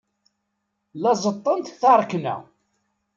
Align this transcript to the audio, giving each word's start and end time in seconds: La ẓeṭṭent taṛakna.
La 1.01 1.11
ẓeṭṭent 1.23 1.73
taṛakna. 1.81 2.35